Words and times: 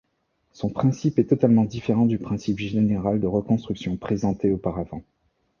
Son 0.51 0.71
principe 0.71 1.19
est 1.19 1.25
totalement 1.29 1.63
différent 1.63 2.07
du 2.07 2.17
principe 2.17 2.57
général 2.57 3.19
de 3.19 3.27
reconstruction 3.27 3.97
présenté 3.97 4.51
auparavant. 4.51 5.03